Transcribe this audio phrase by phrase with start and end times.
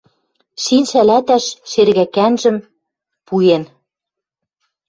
[0.63, 2.57] Шин шӓлӓтӓш шергӓкӓнжӹм
[3.25, 3.63] пуэн—